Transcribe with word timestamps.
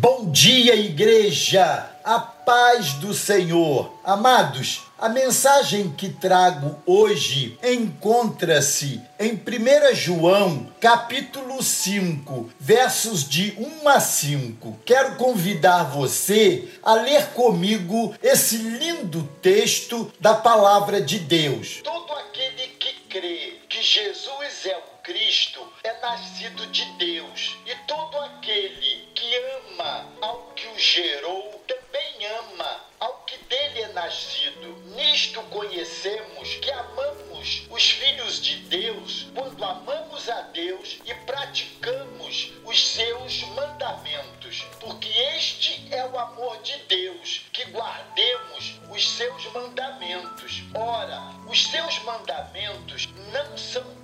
Bom 0.00 0.30
dia, 0.30 0.76
igreja! 0.76 1.90
A 2.04 2.20
paz 2.20 2.92
do 2.94 3.12
Senhor. 3.12 3.98
Amados, 4.04 4.84
a 4.96 5.08
mensagem 5.08 5.90
que 5.90 6.08
trago 6.08 6.80
hoje 6.86 7.58
encontra-se 7.60 9.00
em 9.18 9.32
1 9.32 9.96
João, 9.96 10.72
capítulo 10.80 11.60
5, 11.60 12.48
versos 12.60 13.28
de 13.28 13.56
1 13.58 13.88
a 13.88 13.98
5. 13.98 14.78
Quero 14.84 15.16
convidar 15.16 15.90
você 15.90 16.68
a 16.80 16.94
ler 16.94 17.30
comigo 17.30 18.14
esse 18.22 18.56
lindo 18.56 19.28
texto 19.42 20.12
da 20.20 20.32
palavra 20.32 21.00
de 21.00 21.18
Deus. 21.18 21.80
Todo 21.82 22.12
aquele 22.12 22.68
que 22.78 22.92
crê 23.08 23.58
que 23.68 23.82
Jesus 23.82 24.64
é 24.64 24.76
o 24.76 24.87
Cristo 25.08 25.66
é 25.82 26.00
nascido 26.00 26.66
de 26.66 26.84
Deus, 26.98 27.56
e 27.64 27.74
todo 27.86 28.18
aquele 28.18 29.08
que 29.14 29.36
ama 29.36 30.06
ao 30.20 30.52
que 30.54 30.68
o 30.68 30.78
gerou 30.78 31.64
também 31.66 32.26
ama 32.26 32.84
ao 33.00 33.22
que 33.24 33.38
dele 33.44 33.84
é 33.84 33.88
nascido. 33.94 34.76
Nisto 34.94 35.40
conhecemos 35.44 36.56
que 36.56 36.70
amamos 36.70 37.62
os 37.70 37.90
filhos 37.90 38.42
de 38.42 38.56
Deus 38.64 39.28
quando 39.34 39.64
amamos 39.64 40.28
a 40.28 40.42
Deus 40.42 40.98
e 41.06 41.14
praticamos 41.14 42.52
os 42.66 42.88
seus 42.88 43.40
mandamentos, 43.54 44.66
porque 44.78 45.08
este 45.08 45.88
é 45.90 46.04
o 46.04 46.18
amor 46.18 46.60
de 46.60 46.76
Deus, 46.80 47.46
que 47.50 47.64
guardemos 47.70 48.74
os 48.90 49.08
seus 49.08 49.42
mandamentos. 49.54 50.62
Ora, 50.74 51.32
os 51.46 51.66
seus 51.68 51.98
mandamentos 52.00 53.08
não 53.32 53.56
são 53.56 53.97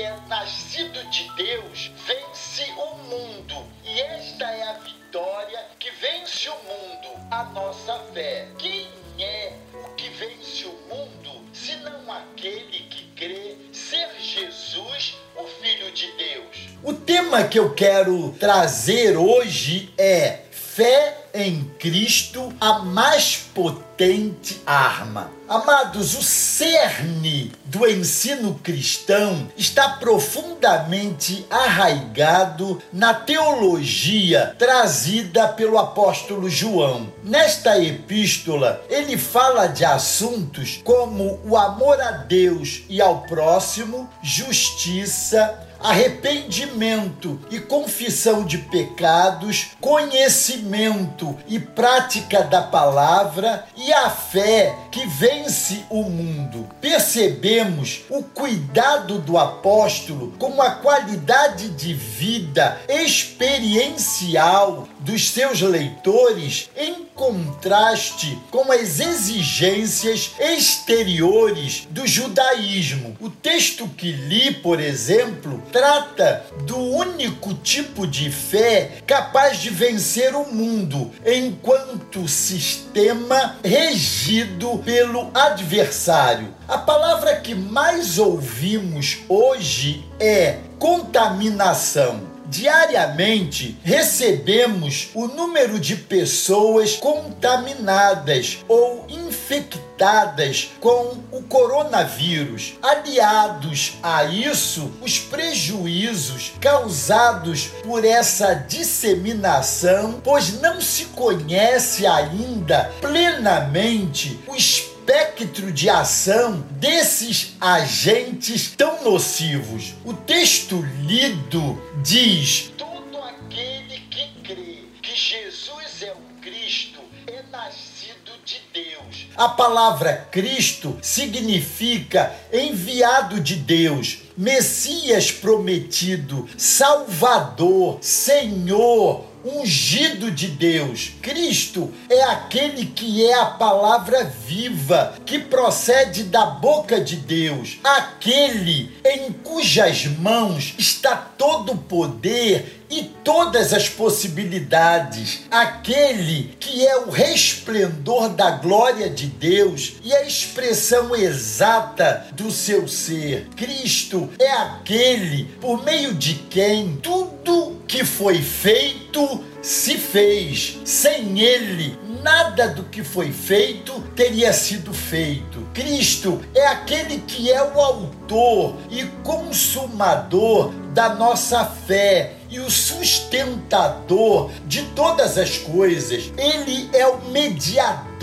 é 0.00 0.16
nascido 0.28 1.02
de 1.10 1.30
Deus 1.36 1.90
vence 2.06 2.64
o 2.72 2.96
mundo, 2.96 3.66
e 3.84 4.00
esta 4.00 4.44
é 4.50 4.62
a 4.62 4.72
vitória 4.78 5.64
que 5.78 5.90
vence 5.92 6.48
o 6.48 6.54
mundo, 6.54 7.28
a 7.30 7.44
nossa 7.44 7.98
fé. 8.12 8.48
Quem 8.58 8.88
é 9.18 9.52
o 9.72 9.94
que 9.94 10.08
vence 10.10 10.64
o 10.66 10.72
mundo, 10.88 11.40
senão 11.52 12.10
aquele 12.12 12.80
que 12.90 13.04
crê 13.14 13.56
ser 13.72 14.08
Jesus, 14.18 15.16
o 15.36 15.46
Filho 15.46 15.92
de 15.92 16.10
Deus? 16.16 16.56
O 16.82 16.92
tema 16.92 17.44
que 17.44 17.58
eu 17.58 17.74
quero 17.74 18.32
trazer 18.32 19.16
hoje 19.16 19.92
é 19.96 20.44
fé 20.50 21.23
em 21.34 21.68
Cristo, 21.80 22.52
a 22.60 22.78
mais 22.78 23.36
potente 23.52 24.62
arma. 24.64 25.32
Amados, 25.48 26.14
o 26.14 26.22
cerne 26.22 27.52
do 27.66 27.86
ensino 27.86 28.58
cristão 28.62 29.48
está 29.56 29.90
profundamente 29.90 31.44
arraigado 31.50 32.80
na 32.92 33.12
teologia 33.12 34.54
trazida 34.58 35.48
pelo 35.48 35.76
apóstolo 35.76 36.48
João. 36.48 37.12
Nesta 37.22 37.78
epístola, 37.78 38.82
ele 38.88 39.18
fala 39.18 39.66
de 39.66 39.84
assuntos 39.84 40.80
como 40.82 41.40
o 41.44 41.56
amor 41.56 42.00
a 42.00 42.12
Deus 42.12 42.82
e 42.88 43.02
ao 43.02 43.22
próximo, 43.22 44.08
justiça, 44.22 45.63
arrependimento 45.84 47.38
e 47.50 47.60
confissão 47.60 48.42
de 48.42 48.56
pecados, 48.56 49.72
conhecimento 49.78 51.36
e 51.46 51.58
prática 51.58 52.42
da 52.42 52.62
palavra 52.62 53.66
e 53.76 53.92
a 53.92 54.08
fé 54.08 54.74
que 54.90 55.06
vence 55.06 55.84
o 55.90 56.04
mundo. 56.04 56.66
Percebemos 56.80 58.00
o 58.08 58.22
cuidado 58.22 59.18
do 59.18 59.36
apóstolo 59.36 60.32
com 60.38 60.62
a 60.62 60.70
qualidade 60.70 61.68
de 61.68 61.92
vida 61.92 62.80
experiencial 62.88 64.88
dos 65.00 65.30
seus 65.30 65.60
leitores 65.60 66.70
em 66.74 67.03
contraste 67.14 68.38
com 68.50 68.70
as 68.72 69.00
exigências 69.00 70.32
exteriores 70.38 71.86
do 71.90 72.06
judaísmo. 72.06 73.16
O 73.20 73.30
texto 73.30 73.88
que 73.88 74.12
li, 74.12 74.54
por 74.54 74.80
exemplo, 74.80 75.62
trata 75.72 76.44
do 76.66 76.76
único 76.76 77.54
tipo 77.54 78.06
de 78.06 78.30
fé 78.30 78.98
capaz 79.06 79.58
de 79.58 79.70
vencer 79.70 80.34
o 80.34 80.52
mundo 80.52 81.10
enquanto 81.24 82.28
sistema 82.28 83.56
regido 83.62 84.78
pelo 84.78 85.30
adversário. 85.34 86.54
A 86.66 86.78
palavra 86.78 87.36
que 87.36 87.54
mais 87.54 88.18
ouvimos 88.18 89.18
hoje 89.28 90.04
é 90.18 90.58
contaminação 90.78 92.33
diariamente 92.46 93.78
recebemos 93.82 95.08
o 95.14 95.26
número 95.26 95.78
de 95.78 95.96
pessoas 95.96 96.96
contaminadas 96.96 98.58
ou 98.68 99.06
infectadas 99.08 100.70
com 100.80 101.18
o 101.30 101.42
coronavírus. 101.42 102.74
Aliados 102.82 103.94
a 104.02 104.24
isso, 104.24 104.90
os 105.00 105.18
prejuízos 105.18 106.52
causados 106.60 107.68
por 107.82 108.04
essa 108.04 108.54
disseminação, 108.54 110.20
pois 110.22 110.60
não 110.60 110.80
se 110.80 111.06
conhece 111.06 112.06
ainda 112.06 112.90
plenamente 113.00 114.40
o 114.46 114.54
espectro 115.04 115.70
de 115.70 115.90
ação 115.90 116.60
desses 116.70 117.54
agentes 117.60 118.74
tão 118.74 119.04
nocivos. 119.04 119.92
O 120.02 120.14
texto 120.14 120.80
lido 121.02 121.78
diz: 122.02 122.72
Todo 122.78 123.18
aquele 123.18 124.00
que 124.10 124.28
crê 124.42 124.78
que 125.02 125.14
Jesus 125.14 126.02
é 126.02 126.12
o 126.12 126.40
Cristo 126.40 127.00
é 127.26 127.42
nascido 127.52 128.32
de 128.46 128.62
Deus. 128.72 129.26
A 129.36 129.48
palavra 129.50 130.26
Cristo 130.30 130.98
significa 131.02 132.34
enviado 132.50 133.40
de 133.40 133.56
Deus, 133.56 134.22
Messias 134.36 135.30
prometido, 135.30 136.48
Salvador, 136.56 137.98
Senhor 138.00 139.34
ungido 139.44 140.30
de 140.30 140.48
Deus. 140.48 141.12
Cristo 141.20 141.92
é 142.08 142.22
aquele 142.24 142.86
que 142.86 143.24
é 143.26 143.34
a 143.34 143.46
palavra 143.46 144.24
viva 144.24 145.14
que 145.26 145.38
procede 145.38 146.24
da 146.24 146.46
boca 146.46 147.00
de 147.00 147.16
Deus, 147.16 147.78
aquele 147.84 148.90
em 149.04 149.32
cujas 149.32 150.06
mãos 150.06 150.74
está 150.78 151.14
todo 151.54 151.72
o 151.72 151.78
poder 151.78 152.82
e 152.90 153.04
todas 153.22 153.72
as 153.72 153.88
possibilidades, 153.88 155.42
aquele 155.50 156.56
que 156.58 156.84
é 156.84 156.98
o 156.98 157.10
resplendor 157.10 158.28
da 158.30 158.50
glória 158.50 159.08
de 159.08 159.26
Deus 159.26 159.94
e 160.02 160.12
a 160.12 160.24
expressão 160.24 161.14
exata 161.14 162.26
do 162.32 162.50
seu 162.50 162.88
ser. 162.88 163.48
Cristo 163.56 164.28
é 164.38 164.50
aquele 164.50 165.44
por 165.60 165.84
meio 165.84 166.12
de 166.14 166.34
quem 166.34 166.96
tudo 166.96 167.80
que 167.86 168.04
foi 168.04 168.42
feito 168.42 169.44
se 169.62 169.96
fez. 169.96 170.78
Sem 170.84 171.40
ele, 171.40 171.96
nada 172.24 172.68
do 172.68 172.84
que 172.84 173.04
foi 173.04 173.30
feito 173.30 174.00
teria 174.16 174.50
sido 174.54 174.94
feito. 174.94 175.68
Cristo 175.74 176.40
é 176.54 176.66
aquele 176.68 177.18
que 177.18 177.52
é 177.52 177.62
o 177.62 177.78
autor 177.78 178.76
e 178.90 179.04
consumador 179.22 180.72
da 180.94 181.14
nossa 181.14 181.66
fé 181.66 182.36
e 182.48 182.58
o 182.60 182.70
sustentador 182.70 184.50
de 184.66 184.82
todas 184.94 185.36
as 185.36 185.58
coisas. 185.58 186.32
Ele 186.38 186.88
é 186.94 187.06
o 187.06 187.20
mediador 187.26 188.13